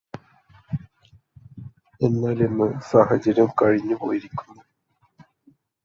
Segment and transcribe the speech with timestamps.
[2.01, 4.61] എന്നാൽ ഇന്ന് ആ സാഹചര്യം കഴിഞ്ഞു പോയിരിക്കുന്നു.